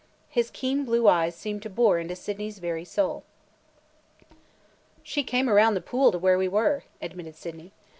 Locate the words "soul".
2.83-3.23